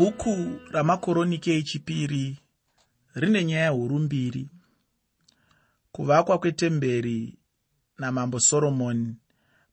[0.00, 2.38] bhuku ramakoronike echipiri
[3.14, 4.48] rine nyaya huru mbiri.
[5.92, 7.38] Kuvakwa kwetemberi
[7.98, 9.16] namambo soromoni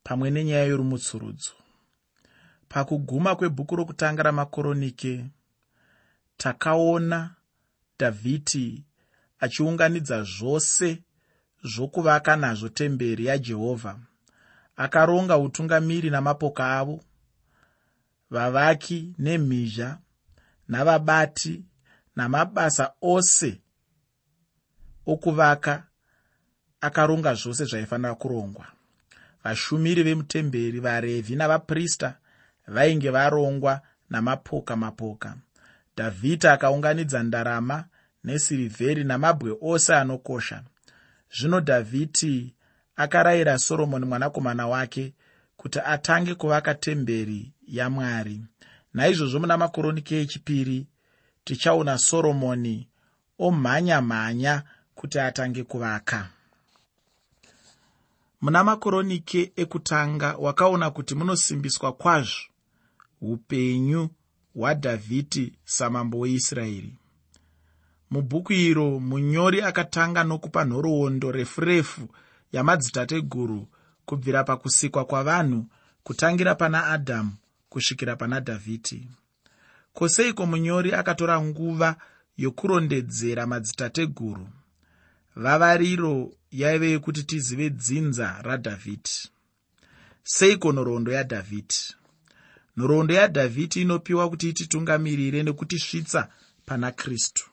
[0.03, 1.51] pamwe nenyaya yorumutsurudzo.
[2.69, 5.25] Pakuguma kwebhuku rokutanga ramakoronike
[6.37, 7.35] takaona
[7.99, 8.83] dhavhidhi
[9.39, 11.03] achiunganidza zvose
[11.63, 13.99] zvokuvaka nazvo temberi yajehovha
[14.75, 17.03] akaronga utungamiri namapoka avo
[18.29, 19.97] vavaki nemhizha
[20.67, 21.65] navabati
[22.15, 23.61] namabasa ose
[25.05, 25.83] okuvaka
[26.81, 28.65] akaronga zvose zvaifanira kurongwa.
[29.43, 32.17] Vashumiri vemutemberi varevhi navaprista
[32.67, 35.35] vainge varongwa namapoka mapoka.
[35.97, 37.85] Dhavhidhi akaunganidza ndarama
[38.23, 40.63] nesirivheri namabwe ose anokosha.
[41.37, 42.55] Zvino dhavhidhi
[42.95, 45.13] akarayira soromoni mwanakomana wake
[45.57, 48.41] kuti atange kuvaka temberi yamwari
[48.93, 50.87] naizvozvo muna makoronike echipiri
[51.43, 52.87] tichaona soromoni
[53.39, 54.63] omhanya mhanya
[54.95, 56.29] kuti atange kuvaka.
[58.41, 62.41] Muna makoronike ekutanga wakaona kuti munosimbiswa kwazvo
[63.21, 64.09] upenyu
[64.55, 66.93] hwadhavhidhi samambo weisraeri.
[68.11, 72.07] Mubhuku iro munyori akatanga nokupa nhoroondo refu refu
[72.51, 73.67] yamadzitateguru
[74.05, 75.65] kubvira pakusikwa kwavanhu
[76.03, 77.31] kutangira pana adhamu
[77.69, 79.07] kusvikira pana dhavhidhi
[79.93, 81.95] kwoseiko munyori akatora nguva
[82.37, 84.47] yokurondedzera madzitateguru?
[85.35, 89.29] Vavariro yaive yekuti tizive dzinza radhavhidhi
[90.23, 91.95] seiko nhoroondo yadhavhidhi
[92.77, 96.29] nhoroondo yadhavhidhi inopiwa kuti ititungamirire nekutisvitsa
[96.65, 97.45] pana kristu.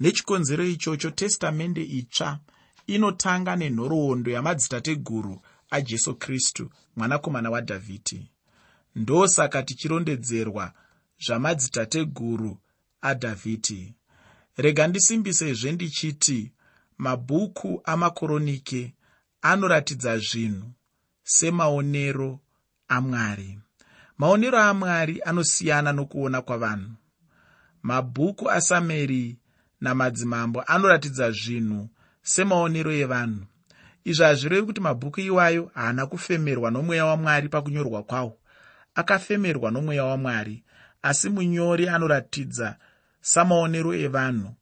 [0.00, 2.38] Nechikonzero ichocho testamende itsva
[2.86, 8.31] inotanga nenhoroondo yamadzitateguru ajesu kristu mwanakomana wadhavhidhi
[8.96, 10.72] ndosaka tichirondedzerwa
[11.24, 12.58] zvamadzitateguru
[13.00, 13.94] adhavhidhi.
[14.56, 16.52] Rega ndisimbisezve ndichiti
[16.98, 18.94] mabhuku amakoronike
[19.42, 20.70] anoratidza zvinhu
[21.22, 22.40] semaonero
[22.88, 23.58] amwari.
[24.18, 26.90] Maonero amwari anosiyana nokuona kwavanhu.
[27.82, 29.38] Mabhuku asameri
[29.80, 31.88] namadzimambo anoratidza zvinhu
[32.22, 33.46] semaonero evanhu.
[34.04, 38.38] Izvi hazvirevi kuti mabhuku iwayo haana kufemerwa nomweya wamwari pakunyorwa kwawo
[38.94, 40.62] akafemerwa nomweya wamwari
[41.02, 42.76] asi munyori anoratidza
[43.20, 44.54] samaonero evanhu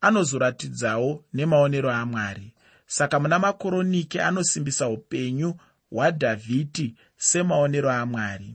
[0.00, 2.52] anozoratidzawo nemaonero amwari.
[2.86, 5.54] Saka muna makoronike anosimbisa upenyu
[5.90, 8.54] hwadhavhidhi semaonero amwari.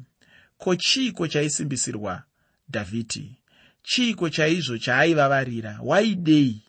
[0.58, 2.24] Ko chiiko chaisimbisirwa
[2.70, 3.38] dhavhidhi?
[3.84, 5.80] Chiiko chaizvo chaaivavarira?
[5.84, 6.62] Waidei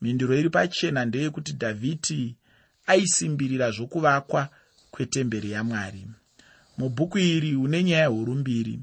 [0.00, 2.36] mhinduro iri pachena ndeyekuti dhavhidhi
[2.86, 4.48] aisimbirira zvokuvakwa
[4.90, 6.06] kwetemberi yamwari
[6.78, 8.80] mubhuku iri une nyaya huru mbiri.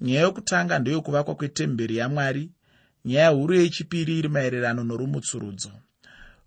[0.00, 2.50] Nyaya yokutanga ndeyokuvakwa kwetemberi yamwari
[3.04, 5.70] nyaya huru yechipiri iri maererano norumutsurudzo.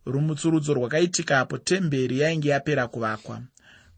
[0.05, 3.41] Rumutsurudzo rwakaitikapo temberi yainge yapera kuvakwa.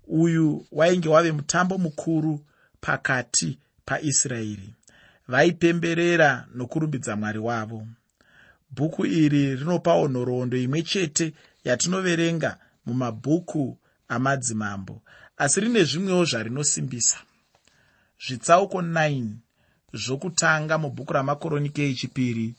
[0.07, 2.45] Uyu wainge wave mutambo mukuru
[2.81, 4.69] pakati paisraeri.
[5.28, 7.88] Vaipemberera nokurumbidza mwari wavo.
[8.72, 15.01] Bhuku iri rinopawo nhoroondo imwe chete yatinoverenga mumabhuku amadzimambo
[15.38, 17.18] asi rine zvimwewo zvarinosimbisa.
[18.28, 19.28] Zvitsauko 9
[19.94, 22.56] zvokutanga mubhuku ramakoronike echipiri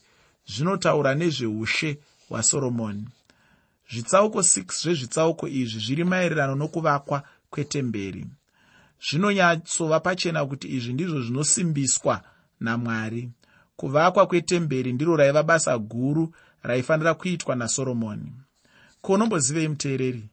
[0.47, 1.99] zvinotaura nezveushe
[2.29, 3.09] hwasoromoni.
[3.91, 8.27] Zvitsauko 6 zvezvitsauko izvi zviri maererano nokuvakwa kwetemberi.
[9.07, 12.23] Zvinonyatsova pachena kuti izvi ndizvo zvinosimbiswa
[12.61, 13.31] namwari.
[13.77, 18.33] Kuvakwa kwetemberi ndiro raiva basa guru raifanira kuitwa nasoromoni.
[19.01, 20.29] Kuunombozivei muteereri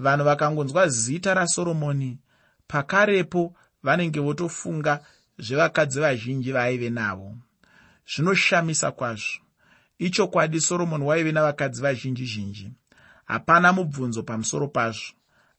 [0.00, 2.18] vanhu vakangonzwa zita rasoromoni
[2.66, 5.00] pakarepo vanenge votofunga
[5.38, 7.36] zvevakadzi vazhinji vaaive navo.
[8.14, 9.40] Zvinoshamisa kwazvo.
[9.98, 12.72] Ichokwadi soromoni waive navakadzi vazhinji zhinji.
[13.24, 15.12] Hapana mubvunzo pamusoro pazvo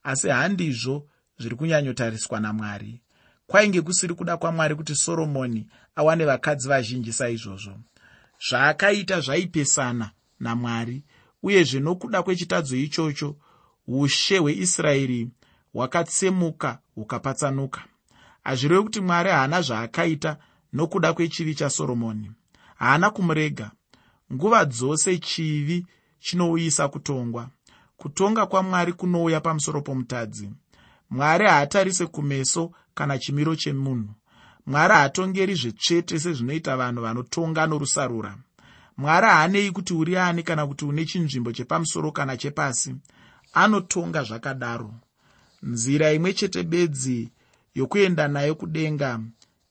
[0.04, 1.08] asi handizvo
[1.40, 3.02] zviri kunyanyotariswa namwari.
[3.48, 7.74] Kwainge kusiri kuda kwamwari kuti soromoni awane vakadzi vazhinji saizvozvo?
[8.50, 11.04] Zvaakaita zvaipesana namwari
[11.44, 13.36] uyezve nokuda kwechitadzo ichocho
[13.88, 15.30] ushe hweisraeri
[15.74, 17.84] hwakatsemuka hukapatsanuka.
[18.44, 20.38] Hazvireve kuti mwari haana zvaakaita
[20.74, 22.32] nokuda kwechivi chasoromoni.
[22.76, 23.72] Haana kumurega.
[24.34, 25.86] Nguva dzose chivi
[26.20, 27.50] chinouyisa kutongwa.
[27.98, 30.50] Kutonga kwamwari kunouya pamusoro pomutadzi.
[31.10, 34.14] Mwari haatarise kumeso kana chimiro chemunhu.
[34.66, 38.38] Mwari haatongeri zvetsvete sezvinoita vanhu vanotonga norusarura.
[38.98, 42.96] Mwari haanei kuti uri ani kana kuti une chinzvimbo chepamusoro kana chepasi
[43.54, 44.94] anotonga zvakadaro.
[45.64, 47.30] Nzira imwe chete bedzi
[47.76, 49.20] yokuenda nayo kudenga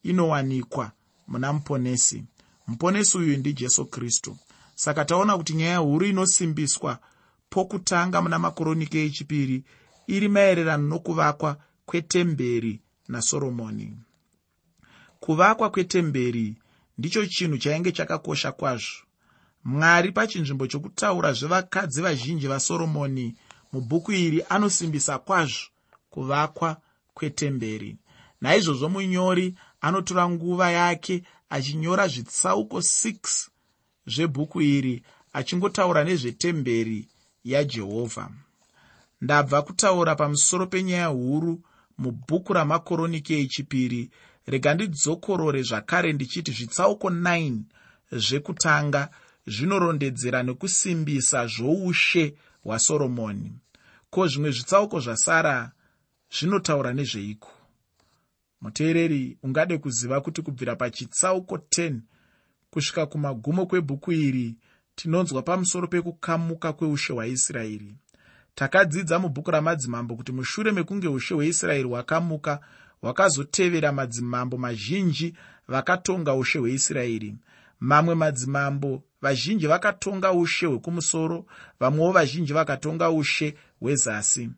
[0.03, 0.91] inowanikwa
[1.27, 2.23] muna muponesi.
[2.67, 4.37] Muponesi uyu ndijesu kristu.
[4.75, 6.99] Saka taona kuti nyaya huru inosimbiswa
[7.49, 9.63] pokutanga muna makoroniki echipiri
[10.07, 13.93] iri maererano nokuvakwa kwetemberi nasoromoni
[15.19, 16.55] kuvakwa kwetemberi
[16.97, 19.03] ndicho chinhu chainge chakakosha kwazvo.
[19.63, 23.35] Mwari pachinzvimbo chokutaura zvevakadzi vazhinji vasoromoni
[23.73, 25.67] mubhuku iri anosimbisa kwazvo
[26.09, 26.77] kuvakwa
[27.13, 27.97] kwetemberi.
[28.41, 33.49] Naizvozvo munyori anotora nguva yake achinyora zvitsauko 6
[34.07, 35.03] zvebhuku iri
[35.33, 37.07] achingotaura nezvetemberi
[37.43, 38.29] yajehovha
[39.21, 41.61] ndabva kutaura pamusoro penyaya huru
[41.97, 44.09] mubhuku ramakoroniki echipiri.
[44.45, 47.59] Rega ndidzokorore zvakare ndichiti zvitsauko 9
[48.11, 49.09] zvekutanga
[49.47, 53.51] zvinorondedzera nekusimbisa zvoushe hwasoromoni
[54.09, 55.71] ko zvimwe zvitsauko zvasara
[56.31, 57.51] zvinotaura nezveiko?
[58.61, 61.99] Muteereri ungade kuziva kuti kubvira pachitsauko 10
[62.71, 64.55] kusvika kumagumo kwebhuku iri
[64.95, 67.95] tinonzwa pamusoro pekukamuka kweushe hwaisraeri.
[68.55, 72.59] Takadzidza mubhuku ramadzimambo kuti mushure mekunge ushe hweisraeri hwakamuka
[73.01, 75.35] hwakazotevera madzimambo mazhinji
[75.67, 77.35] vakatonga ushe hweisraeri
[77.81, 81.45] mamwe madzimambo vazhinji vakatonga ushe hwekumusoro
[81.79, 84.49] vamwewo vazhinji vakatonga ushe hwezasi.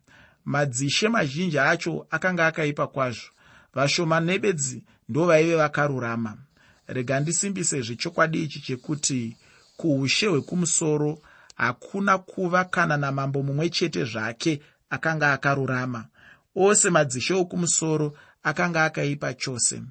[0.44, 3.28] Madzishe mazhinji acho akanga akaipa kwazvo.
[3.74, 6.36] Vashoma nebedzi ndo vaive vakarurama.
[6.86, 9.36] Rega ndisimbise zvechokwadi ichi chekuti
[9.76, 11.18] kuushe hwekumusoro
[11.54, 14.60] hakuna kuva kana namambo mumwe chete zvake
[14.90, 16.04] akanga akarurama.
[16.56, 19.82] Ose madzishe okumusoro akanga akaipa chose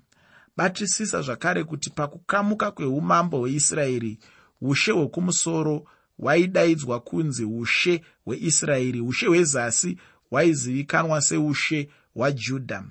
[0.58, 4.20] batisisa zvakare kuti pakukamuka kweumambo hweisraeri
[4.62, 5.86] ushe hwekumusoro
[6.18, 9.98] hwaidaidzwa kunzi ushe hweisraeri ushe hwezasi
[10.30, 12.84] hwaizivikanwa seushe hwajudha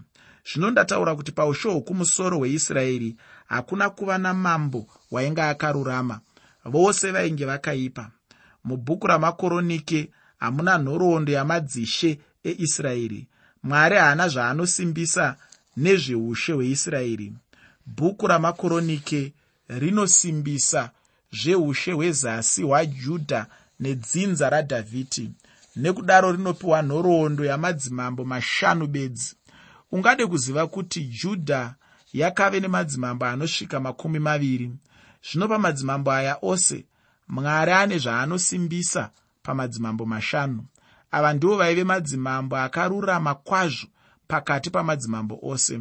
[0.53, 3.17] zvino ndataura kuti paushe hwokumusoro hweisraeri
[3.47, 6.21] hakuna kuva namambo wainge akarurama
[6.65, 8.11] vose vainge vakaipa.
[8.65, 13.29] Mubhuku ramakoronike hamuna nhoroondo yamadzishe eisraeri.
[13.63, 15.37] Mwari haana zvaanosimbisa
[15.77, 17.33] nezveushe hweisraeri
[17.87, 19.33] bhuku ramakoronike
[19.69, 20.91] rinosimbisa
[21.33, 23.47] zveushe hwezasi hwajudha
[23.81, 25.31] nedzinza radhavhidhi.
[25.77, 29.35] Nekudaro rinopiwa nhoroondo yamadzimambo mashanu bedzi.
[29.93, 31.75] Ungade kuziva kuti judha
[32.13, 34.73] yakave nemadzimambo anosvika makumi maviri.
[35.31, 36.85] Zvino pamadzimambo aya ose
[37.29, 39.11] mwari ane zvaanosimbisa
[39.43, 40.65] pamadzimambo mashanu.
[41.11, 43.87] Ava ndivo vaive madzimambo akarurama kwazvo
[44.29, 45.81] pakati pamadzimambo ose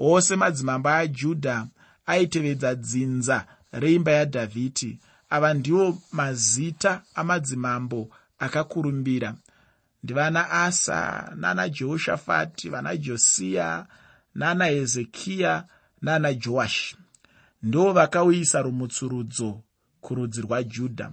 [0.00, 1.66] ose madzimambo ajudha
[2.06, 4.98] aitevedza dzinza reimba yadhavhidhi.
[5.30, 9.34] Ava ndiwo mazita amadzimambo akakurumbira.
[10.02, 13.86] Ndivana asa nana jehoshafati vana josiya
[14.34, 15.64] nana hezekiya
[16.02, 16.96] nana joashi.
[17.62, 19.60] Ndo vakauyisa rumutsurudzo
[20.00, 21.12] kurudzi rwajudha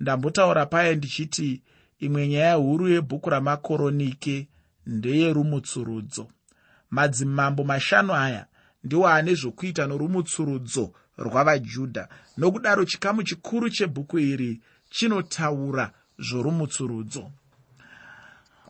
[0.00, 1.62] ndambotaura paya ndichiti
[1.98, 4.48] imwe nyaya huru yebhuku ramakoronike
[4.86, 6.28] ndeyerumutsurudzo
[6.90, 8.46] madzimambo mashanu aya
[8.84, 12.08] ndiwo ane zvokuita norumutsurudzo rwavajudha.
[12.36, 14.60] Nokudaro chikamu chikuru chebhuku iri
[14.90, 17.30] chinotaura zvorumutsurudzo.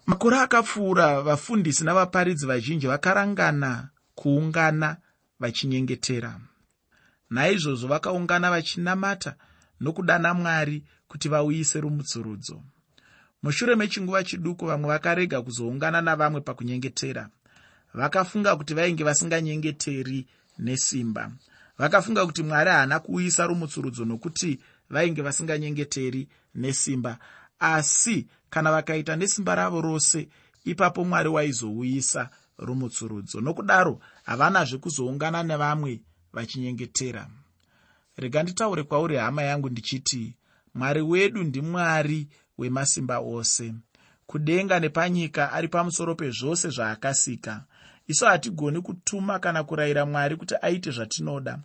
[0.06, 4.96] Makore akapfuura vafundisi navaparidzi vazhinji vakarangana kuungana
[5.40, 6.40] vachinyengetera.
[7.30, 9.34] Naizvozvo vakaungana vachinamata
[9.81, 12.62] nokudana mwari kuti vauyise rumutsurudzo.
[13.43, 17.29] Mushure mechinguva chiduku vamwe vakarega kuzoungana navamwe pakunyengetera
[17.96, 20.26] vakafunga kuti vainge vasinganyengeteri
[20.58, 21.31] nesimba.
[21.79, 24.60] Vakafunga kuti mwari haana kuuyisa rumutsurudzo nokuti
[24.91, 27.19] vainge vasinganyengeteri nesimba.
[27.58, 30.29] Asi kana vakaita nesimba ravo rose
[30.65, 33.41] ipapo mwari waizouyisa rumutsurudzo.
[33.41, 36.00] Nokudaro havanazve kuzoungana nevamwe
[36.32, 37.29] vachinyengetera.
[38.17, 40.34] Rega nditaure kwauri hama yangu ndichiti
[40.74, 43.74] mwari wedu ndimwari wemasimba ose.
[44.26, 47.65] Kudenga nepanyika ari pamusoro pezvose zvaakasika
[48.06, 51.58] isu hatigoni kutuma kana kurayira mwari kuti aite zvatinoda.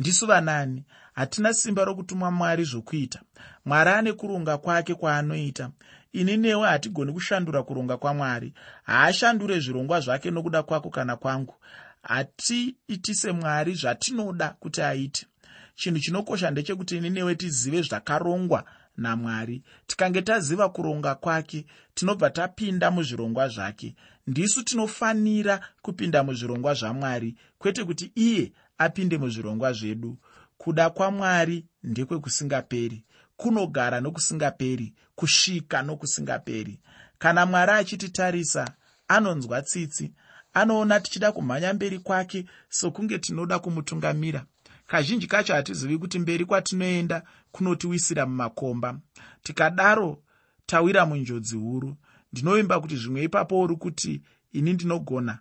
[0.00, 0.84] Ndisu vanani
[1.14, 3.20] hatina simba rokutuma mwari zvokuita.
[3.64, 5.70] Mwari ane kurunga kwake kwaanoita.
[6.12, 11.54] Ini newe hatigoni kushandura kuronga kwamwari haashandure zvirongwa zvake nokuda kwako kana kwangu.
[12.02, 15.26] Hatiiti semwari zvatinoda kuti aite.
[15.74, 18.64] Chinhu chinokosha ndechekuti ini newe tizive zvakarongwa
[18.96, 19.62] namwari.
[19.86, 23.94] Tikange taziva kuronga kwake tinobva tapinda muzvirongwa zvake.
[24.26, 30.18] Ndisu tinofanira kupinda muzvirongwa zvamwari kwete kuti iye apinde muzvirongwa zvedu.
[30.58, 33.04] Kuda kwamwari ndekwekusingaperi
[33.36, 36.80] kunogara nokusingaperi kusvika nokusingaperi.
[37.18, 38.74] Kana mwari achititarisa
[39.08, 40.12] anonzwa tsitsi.
[40.52, 44.46] Anoona tichida kumhanya mberi kwake sokunge tinoda kumutungamira
[44.86, 47.22] kazhinji kacho hatizivi kuti mberi kwatinoenda
[47.52, 48.98] kunotiwisira mumakomba.
[49.42, 50.22] Tikadaro
[50.66, 51.96] tawira munjodzi huru.
[52.32, 54.22] Ndinovimba kuti zvimwe ipapo uri kuti
[54.52, 55.38] ini ndinogona.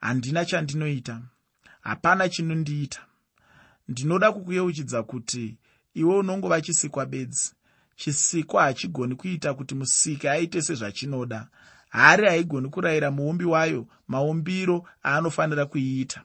[0.00, 1.22] Handina chandinoita.
[1.80, 3.00] Hapana chinondiita.
[3.88, 5.58] Ndinoda kukuyeuchidza kuti
[5.94, 7.52] iwe unongova chisikwa bedzi.
[7.96, 11.48] Chisikwa hachigoni kuita kuti musiki aite sezvachinoda.
[11.88, 16.24] Hari haigoni kurayira muumbi wayo maumbiro aanofanira kuiita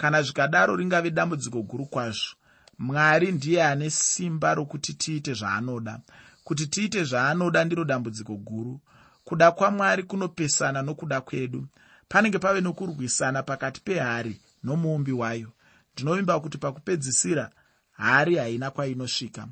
[0.00, 2.34] kana zvikadaro ringave dambudziko guru kwazvo
[2.78, 6.00] mwari ndiye ane simba rokuti tiite zvaanoda.
[6.44, 8.80] Kuti tiite zvaanoda ndiro dambudziko guru.
[9.24, 11.66] Kuda kwamwari kunopesana nokuda kwedu.
[12.08, 15.52] Panenge pave nokurwisana pakati pehari nomuumbi wayo.
[15.94, 17.50] Ndinovimba kuti pakupedzisira
[17.92, 19.48] hari haina kwainosvika.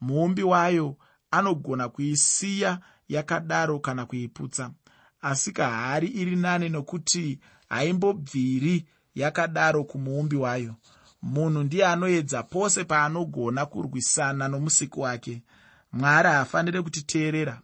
[0.00, 0.96] Muumbi wayo
[1.30, 2.78] anogona kuisiya
[3.08, 4.70] yakadaro kana kuiputsa.
[5.20, 10.74] Asi kahari iri nani nokuti haimbobviri yakadaro kumuumbi wayo.
[11.22, 15.42] Munhu ndiye anoedza pose paanogona kurwisana nomusiki wake.
[15.92, 17.60] Mwari haafaniri kutiteerera.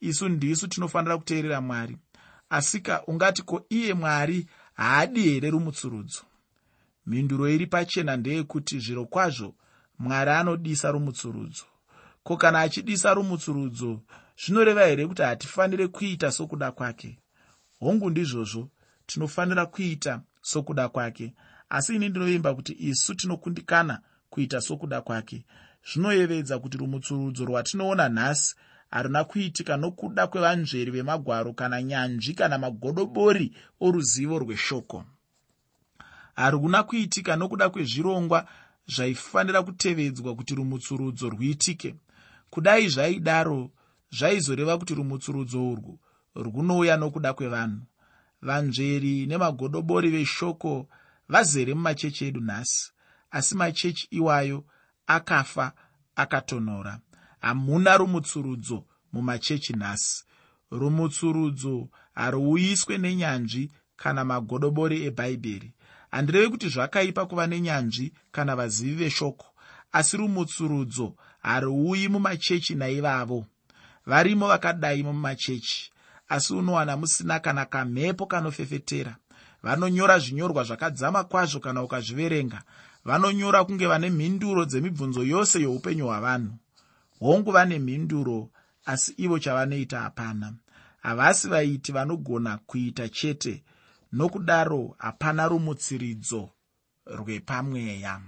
[0.00, 1.98] Isu ndisu tinofanira kuteerera mwari.
[2.50, 6.22] Asika ungati ko iye mwari haadi here rumutsurudzo?
[7.06, 9.54] Mhinduro iri pachena ndeyekuti zviro kwazvo
[9.98, 11.64] mwari anodisa rumutsurudzo.
[12.22, 14.00] Ko kana achidisa rumutsurudzo
[14.44, 17.18] zvinoreva here kuti hatifaniri kuita sokuda kwake?
[17.80, 18.68] Hongu ndizvozvo
[19.06, 21.34] tinofanira kuita sokuda kwake.
[21.68, 25.44] Asi ini ndinovimba kuti isu tinokundikana kuita sokuda kwake.
[25.92, 28.56] Zvinoyevedza kuti rumutsurudzo rwatinoona nhasi
[28.90, 35.04] haruna kuitika nokuda kwevanzveri vemagwaro kana nyanzvi kana magodobori oruzivo rweshoko.
[36.34, 38.48] Haruna kuitika nokuda kwezvirongwa
[38.86, 41.94] zvaifanira kutevedzwa kuti rumutsurudzo rwuitike.
[42.50, 43.70] Kudai zvaidaro
[44.10, 45.98] zvaizoreva kuti rumutsurudzo urwu
[46.34, 47.80] rwunouya nokuda kwevanhu
[48.42, 50.88] vanzveri nemagodobori veshoko
[51.28, 52.92] vazere mumachechi edu nhasi.
[53.30, 54.64] Asi machechi iwayo
[55.06, 55.72] akafa
[56.16, 57.00] akatonhora.
[57.40, 60.24] Hamuna rumutsurudzo mumachechi nhasi.
[60.70, 65.72] Rumutsurudzo haruuyiswe nenyanzvi kana magodobori ebhaibheri
[66.10, 69.46] handirevi kuti zvakaipa kuva nenyanzvi kana vazivi veshoko
[69.92, 73.46] asi rumutsurudzo haruuyi mumachechi naivavo.
[74.06, 75.91] Varimo vakadaimo mumachechi
[76.32, 79.16] asi unowana musina kana kamhepo kanofefetera.
[79.62, 82.62] Vanonyora zvinyorwa zvakadzama kwazvo kana ukazviverenga.
[83.04, 86.52] Vanonyora kunge vane mhinduro dzemibvunzo yose youpenyu hwavanhu.
[87.20, 88.50] Hongu vane mhinduro
[88.84, 90.54] asi ivo chavanoita hapana.
[91.02, 93.64] Havasi vaiti vanogona kuita chete
[94.12, 96.50] nokudaro hapana rumutsiridzo
[97.06, 98.20] rwepamweya.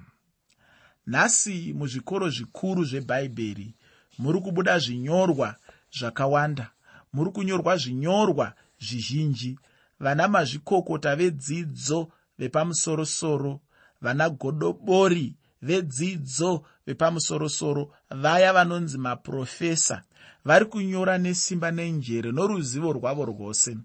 [1.07, 3.75] Nhasi muzvikoro zvikuru zvebhaibheri
[4.19, 5.57] muri kubuda zvinyorwa
[5.99, 6.71] zvakawanda
[7.15, 9.59] muri kunyorwa zvinyorwa zvizhinji.
[10.01, 13.61] Vana mazvikokota vedzidzo vepamusorosoro
[14.03, 20.03] vana godobori vedzidzo vepamusorosoro vaya vanonzi maprofesa
[20.45, 23.77] vari kunyora nesimba nenjere noruzivo rwavo rwose.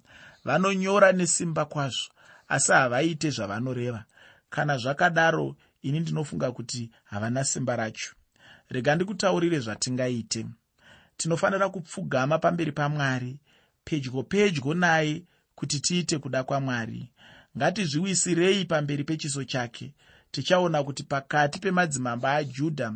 [0.46, 2.10] Vanonyora nesimba kwazvo
[2.48, 4.04] asi havaite zvavanoreva.
[4.50, 8.12] Kana zvakadaro ini ndinofunga kuti havana simba racho.
[8.70, 10.46] Rega ndikutaurire zvatingaite
[11.20, 13.40] tinofanira kupfugama pamberi pamwari.
[13.84, 15.24] Pedyo pedyo naye
[15.56, 17.12] kuti tiite kuda kwamwari.
[17.58, 19.94] Ngatizviwisirei pamberi pechiso chake
[20.32, 22.94] tichaona kuti pakati pemadzimambo ajudha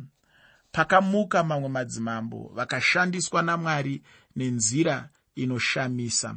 [0.72, 4.02] pakamuka mamwe madzimambo vakashandiswa namwari
[4.36, 6.36] nenzira inoshamisa.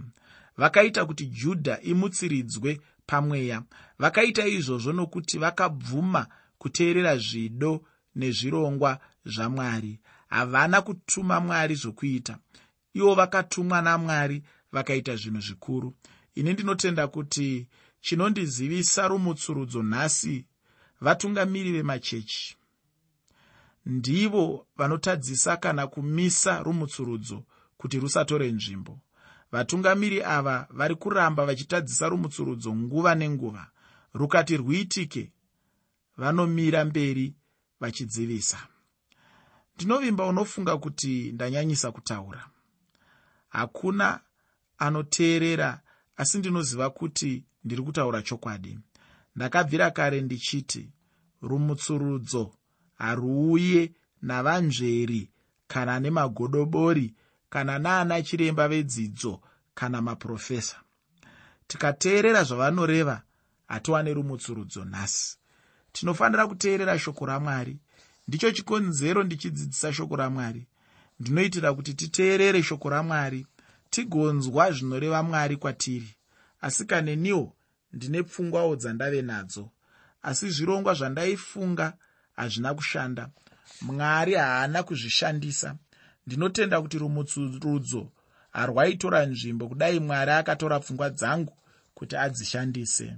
[0.57, 3.63] Vakaita kuti judha imutsiridzwe pamweya.
[3.99, 6.27] Vakaita izvozvo nokuti vakabvuma
[6.59, 7.85] kuteerera zvido
[8.17, 12.39] nezvirongwa zvamwari havana kutuma mwari zvokuita.
[12.95, 14.43] Ivo vakatumwa namwari
[14.73, 15.95] vakaita zvinhu zvikuru.
[16.35, 17.69] Ini ndinotenda kuti
[18.01, 20.47] chinondizivisa rumutsurudzo nhasi
[21.01, 22.57] vatungamiri vemachechi.
[23.87, 27.45] Ndivo vanotadzisa kana kumisa rumutsurudzo
[27.77, 29.01] kuti rusatore nzvimbo.
[29.53, 33.71] Vatungamiri ava vari kuramba vachitadzisa rumutsurudzo nguva nenguva.
[34.15, 35.33] Rukati rwuitike
[36.17, 37.35] vanomira mberi
[37.81, 38.59] vachidzivisa
[39.77, 42.47] ndinovimba unofunga kuti ndanyanyisa kutaura.
[43.49, 44.21] Hakuna
[44.79, 45.81] anoteerera
[46.17, 48.79] asi ndinoziva kuti ndiri kutaura chokwadi.
[49.37, 50.91] Ndakabvira kare ndichiti
[51.43, 52.55] rumutsurudzo
[52.95, 53.93] haruuye
[54.23, 55.31] navanzveri
[55.69, 57.15] kana nemagodobori
[57.51, 59.41] kana naana chiremba vedzidzo
[59.75, 60.77] kana maprofesa.
[61.67, 63.23] Tikateerera zvavanoreva
[63.67, 65.39] hatiwane rumutsurudzo nhasi.
[65.93, 67.79] Tinofanira kuteerera shoko ramwari
[68.29, 70.67] ndicho chikonzero ndichidzidzisa shoko ramwari.
[71.21, 73.47] Ndinoitira kuti titeerere shoko ramwari
[73.91, 76.11] tigonzwa zvinoreva mwari kwatiri.
[76.61, 77.57] Asi kaneniwo
[77.93, 79.71] ndine pfungwawo dzandave nadzo.
[80.23, 81.93] Asi zvirongwa zvandaifunga
[82.37, 83.31] hazvina kushanda.
[83.81, 85.77] Mwari haana kuzvishandisa.
[86.27, 88.13] Ndinotenda kuti rumutsurudzo
[88.53, 91.57] harwaitora nzvimbo kudai mwari akatora pfungwa dzangu
[91.95, 93.17] kuti adzishandise.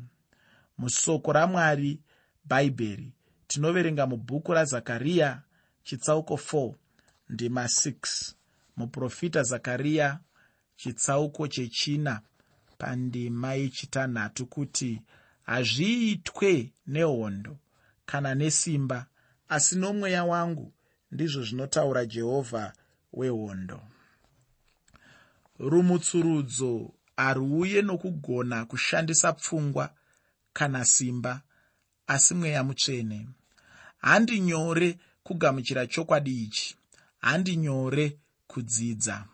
[0.79, 2.01] Musoko ramwari
[2.45, 3.13] bhaibheri
[3.49, 5.43] tinoverenga mubhuku razakariya
[5.83, 6.75] chitsauko 4
[7.29, 8.33] ndima 6
[8.77, 10.21] muprofita zakariya
[10.77, 12.21] chitsauko chechina
[12.79, 15.03] pandima yechitanhatu kuti
[15.43, 17.57] hazviitwe nehondo
[18.07, 19.07] kana nesimba
[19.49, 20.73] asi nomweya wangu
[21.13, 22.73] ndizvo zvinotaura jehovha
[23.13, 23.81] wehondo.
[25.59, 29.95] Rumutsurudzo haruuye nokugona kushandisa pfungwa
[30.53, 31.43] kana simba
[32.09, 33.29] asi mweya mutsvene.
[33.99, 36.77] Handi nyore kugamuchira chokwadi ichi.
[37.19, 39.25] Handi nyore kudzidza.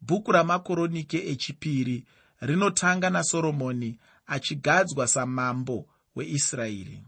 [0.00, 2.04] Bhuku ramakoronike echipiri
[2.40, 7.02] rinotanga nasoromoni achigadzwa samambo weisraeri.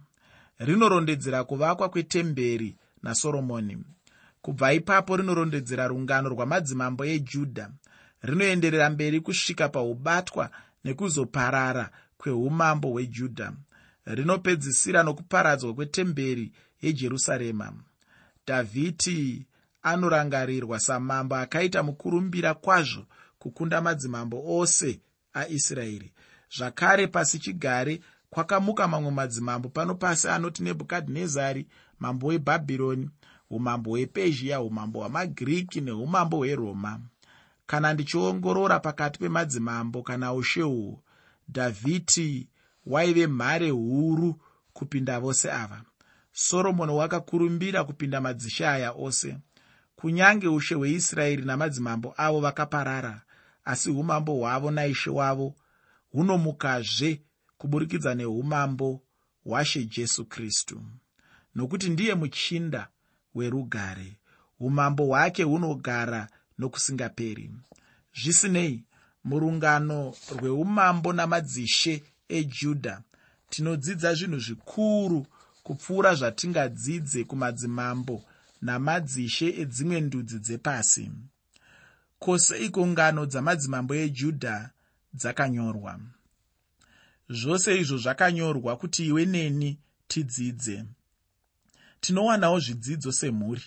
[0.59, 3.79] Rinorondedzera kuvakwa kwetemberi nasoromoni
[4.43, 7.71] kubva ipapo rinorondedzera rungano rwamadzimambo ejudha
[8.23, 10.51] rinoenderera mberi kusvika paubatwa
[10.85, 13.53] nekuzoparara kweumambo hwejudha
[14.15, 17.73] rinopedzisira nokuparadzwa kwetemberi yejerusarema.
[18.47, 19.47] Dhavhidi
[19.83, 23.07] anorangarirwa samambo akaita mukurumbira kwazvo
[23.39, 25.01] kukunda madzimambo ose
[25.33, 26.13] aisraeri.
[26.57, 28.01] Zvakare pasi chigare
[28.31, 31.67] kwakamuka mamwe madzimambo pano pasi anoti nebhukadhinezari
[32.01, 33.11] mambo webhabhironi
[33.51, 37.01] umambo hwepezhia umambo hwamagiriki neumambo hweroma.
[37.67, 41.03] Kana ndichiongorora pakati pemadzimambo kana ushe uhwu
[41.49, 42.49] dhavhidi
[42.89, 44.41] waive mhare huru
[44.73, 45.83] kupinda vose ava.
[46.33, 49.37] Soromoni wakakurumbira kupinda madzishe aya ose.
[49.97, 53.23] Kunyange ushe hweisraeri namadzimambo avo vakaparara
[53.65, 55.55] asi umambo hwavo naishe wavo
[56.13, 57.23] hunomukazve
[57.59, 59.03] kuburikidza neumambo
[59.45, 60.83] hwashe jesu kristu.
[61.55, 62.89] Nokuti ndiye muchinda
[63.35, 64.17] werugare
[64.61, 67.51] umambo hwake hunogara nokusingaperi.
[68.23, 68.85] Zvisinei
[69.25, 73.03] murungano rweumambo namadzishe ejudha
[73.51, 75.27] tinodzidza zvinhu zvikuru
[75.63, 78.25] kupfuura zvatingadzidze kumadzimambo
[78.63, 81.11] namadzishe edzimwe ndudzi dzepasi.
[82.19, 84.71] Koseiko ngano dzamadzimambo ejudha
[85.15, 86.01] dzakanyorwa.
[87.31, 90.85] Zvose izvo zvakanyorwa kuti iwe neni tidzidze.
[92.01, 93.67] Tinowanawo zvidzidzo semhuri.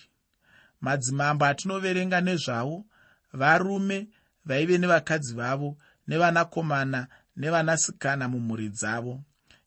[0.80, 2.84] Madzimambo atinoverenga nezvavo
[3.32, 3.98] varume
[4.44, 5.76] vaive nevakadzi vavo
[6.08, 9.22] nevanakomana nevanasikana mumhuri dzavo.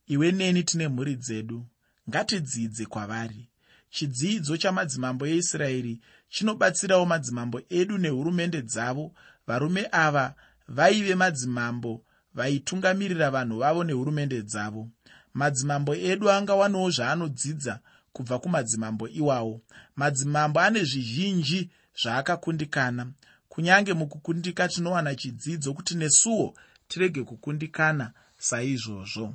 [0.07, 1.65] Iwe neni tine mhuri dzedu
[2.09, 3.49] ngatidzidze kwavari.
[3.89, 5.99] Chidzidzo chamadzimambo eisraeri
[6.29, 9.13] chinobatsirawo madzimambo edu nehurumende dzavo.
[9.47, 10.35] Varume ava
[10.67, 14.89] vaive madzimambo vaitungamirira vanhu vavo nehurumende dzavo.
[15.33, 17.79] Madzimambo edu angawanawo zvaanodzidza
[18.13, 19.61] kubva kumadzimambo iwawo.
[19.95, 21.69] Madzimambo ane zvizhinji
[22.01, 23.11] zvaakakundikana.
[23.49, 26.55] Kunyange mukukundika tinowana chidzidzo kuti nesuwo
[26.95, 29.33] tirege kukundikana saizvozvo.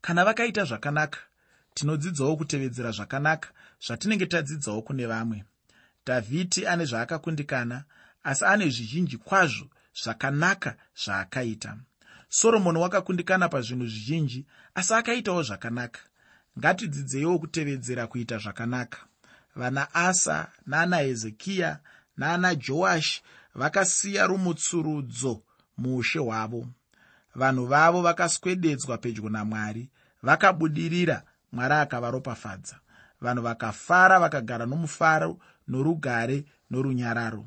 [0.00, 1.18] Kana vakaita zvakanaka
[1.74, 3.48] tinodzidzawo kutevedzera zvakanaka
[3.86, 5.44] zvatinenge tadzidzawo kune vamwe.
[6.06, 7.84] Dhavhidi ane zvaakakundikana
[8.24, 9.66] asi ane zvizhinji kwazvo
[10.02, 11.76] zvakanaka zvaakaita.
[12.28, 16.00] Soromoni wakakundikana pazvinhu zvizhinji asi akaitawo zvakanaka.
[16.58, 18.98] Ngatidzidzeiwo kutevedzera kuita zvakanaka.
[19.54, 21.78] Vana asa naana hezekiya
[22.16, 23.22] naana joashi
[23.54, 25.45] vakasiya rumutsurudzo
[25.78, 26.66] muushe hwavo
[27.34, 29.90] vanhu vavo vakaswededzwa pedyo namwari
[30.22, 32.76] vakabudirira mwari akavaropafadza.
[33.20, 37.46] Vanhu vakafara vakagara nomufaro norugare norunyararo.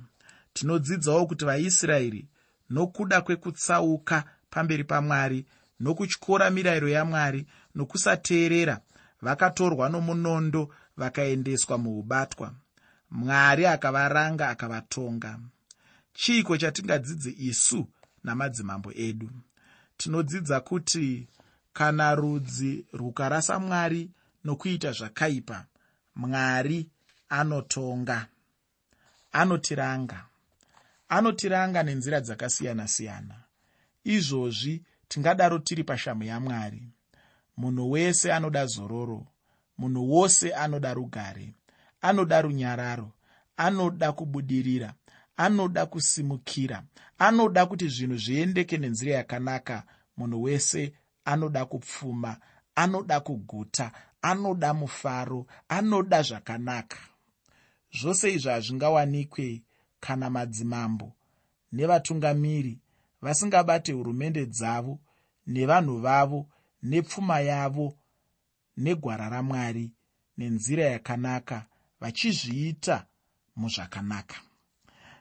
[0.54, 2.28] Tinodzidzawo kuti vaisraeri
[2.70, 5.46] nokuda kwekutsauka pamberi pamwari
[5.80, 8.80] nokutyora mirayiro yamwari nokusateerera
[9.22, 12.54] vakatorwa nomunondo vakaendeswa muubatwa.
[13.12, 15.40] Mwari akavaranga akavatonga.
[16.14, 17.88] Chiiko chatingadzidze isu
[18.24, 19.30] namadzimambo edu.
[19.98, 21.28] Tinodzidza kuti
[21.74, 24.12] kana rudzi rukarasa mwari
[24.44, 25.66] nokuita zvakaipa
[26.16, 26.90] mwari
[27.30, 28.28] anotonga
[29.32, 30.26] anotiranga
[31.10, 33.36] anotiranga nenzira dzakasiyana-siyana.
[34.04, 36.84] Izvozvi tingadaro tiri pashamu yamwari.
[37.58, 39.28] Munhu wese anoda zororo
[39.78, 41.54] munhu wose anoda rugare
[42.02, 43.12] anoda runyararo
[43.58, 44.94] anoda kubudirira
[45.40, 46.84] anoda kusimukira
[47.18, 49.84] anoda kuti zvinhu zviendeke nenzira yakanaka.
[50.18, 50.94] Munhu wese
[51.26, 52.38] anoda kupfuma
[52.76, 56.98] anoda kuguta anoda mufaro anoda zvakanaka.
[57.92, 59.64] Zvose izvi hazvingawanikwe
[60.00, 61.14] kana madzimambo
[61.72, 62.80] nevatungamiri
[63.22, 65.00] vasingabate hurumende dzavo
[65.48, 66.50] nevanhu vavo
[66.84, 67.98] nepfuma yavo
[68.78, 69.92] negwara ramwari
[70.38, 71.66] nenzira yakanaka
[72.02, 73.06] vachizviita
[73.56, 74.49] muzvakanaka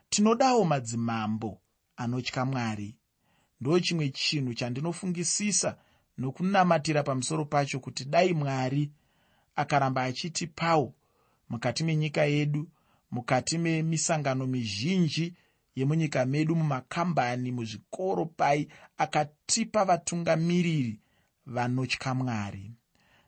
[0.09, 1.61] tinodawo madzimambo
[1.95, 2.95] anotya mwari.
[3.61, 5.77] Ndo chimwe chinhu chandinofungisisa
[6.17, 8.91] nokunamatira pamusoro pacho kuti dai mwari
[9.55, 10.93] akaramba achitipawo
[11.49, 12.69] mukati menyika yedu
[13.11, 15.33] mukati memisangano mizhinji
[15.75, 18.67] yemunyika medu mumakambani muzvikoro pai
[18.97, 20.99] akatipa vatungamiriri
[21.45, 22.71] vanotya mwari.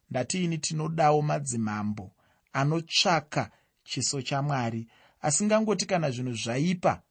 [0.10, 2.12] Ndatiini tinodawo madzimambo
[2.54, 3.52] anotsvaka
[3.84, 4.88] chiso chamwari
[5.22, 7.02] asingangoti kana zvinhu zvaipa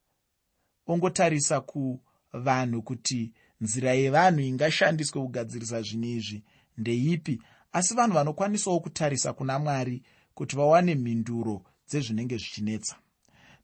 [0.87, 6.45] ongotarisa kuvanhu kuti nzira yevanhu ingashandiswe kugadzirisa zvinhu izvi
[6.79, 7.43] ndeipi
[7.73, 10.03] asi vanhu vanokwanisawo kutarisa kuna mwari
[10.35, 12.97] kuti vawane mhinduro dzezvinenge zvichinetsa.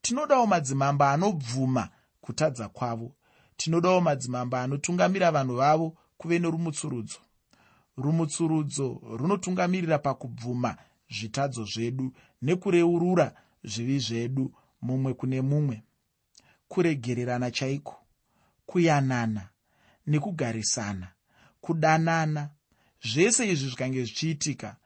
[0.03, 1.89] Tinodawo madzimambo anobvuma
[2.21, 3.13] kutadza kwavo.
[3.57, 7.19] Tinodawo madzimambo anotungamira vanhu vavo kuve norumutsurudzo.
[7.97, 10.77] Rumutsurudzo runotungamirira pakubvuma
[11.11, 13.33] zvitadzo zvedu nekureurura
[13.67, 15.83] zvivi zvedu mumwe kune mumwe.
[16.69, 17.97] Kuregererana chaiko?
[18.67, 19.49] Kuyanana
[20.07, 21.09] nekugarisana
[21.61, 22.51] kudanana.
[23.03, 24.77] Zvese izvi zvikange zvichiitika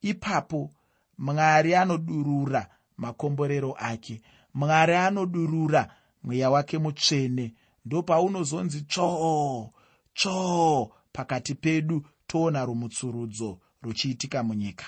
[0.00, 0.70] ipapo
[1.18, 4.22] mwari anodurura makomborero ake.
[4.54, 7.54] Mwari anodurura mweya wake mutsvene.
[7.84, 9.70] Ndopaunozonzi tsvoo
[10.14, 14.86] tsvoo pakati pedu toona rumutsurudzo ruchiitika munyika.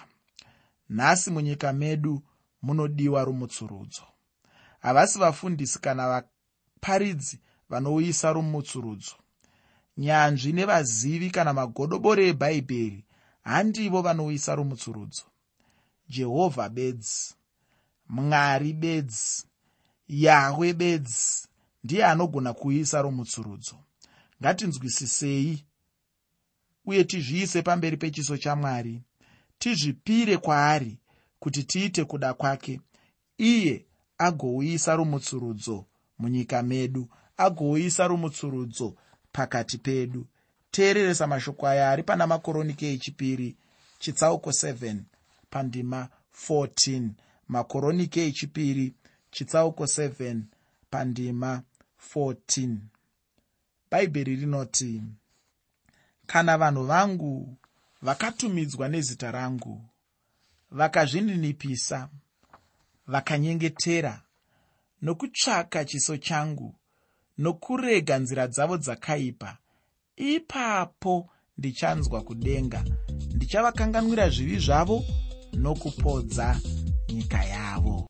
[0.91, 2.23] Nhasi munyika medu
[2.62, 4.03] munodiwa rumutsurudzo.
[4.81, 9.16] Havasi vafundisi kana vaparidzi vanouyisa rumutsurudzo.
[9.97, 13.05] Nyanzvi nevazivi kana magodobori ebhaibheri
[13.42, 15.25] handivo vanouyisa rumutsurudzo.
[16.09, 17.35] Jehovha bedzi
[18.09, 19.44] mwari bedzi
[20.09, 21.49] yahwe bedzi
[21.85, 23.77] ndiye anogona kuuyisa rumutsurudzo.
[24.42, 25.64] Ngatinzwisisei
[26.85, 29.03] uye tizviise pamberi pechiso chamwari
[29.59, 30.99] tizvipire kwaari
[31.40, 32.81] kuti tiite kuda kwake.
[33.38, 33.85] Iye
[34.18, 35.85] agouyisa rumutsurudzo
[36.18, 38.94] munyika medu agouyisa rumutsurudzo
[39.33, 40.27] pakati pedu.
[40.70, 43.57] Teereresa mashoko aya ari pana makoronike echipiri
[43.98, 44.96] chitsauko 7
[45.51, 46.09] pandima
[46.48, 47.09] 14
[47.48, 48.94] makoronike echipiri
[49.31, 50.40] chitsauko 7
[50.90, 51.62] pandima
[52.14, 52.77] 14
[53.90, 55.03] bhaibheri rinoti
[56.27, 57.57] kana vanhu vangu
[58.03, 59.88] vakatumidzwa nezita rangu
[60.70, 62.09] vakazvininipisa
[63.07, 64.22] vakanyengetera
[65.02, 66.74] nokutsvaka chiso changu
[67.38, 69.50] nokurega nzira dzavo dzakaipa.
[70.16, 72.85] Ipapo ndichanzwa kudenga
[73.35, 75.04] ndichavakanganwira zvivi zvavo
[75.62, 76.61] nokupodza
[77.09, 77.98] nyika yavo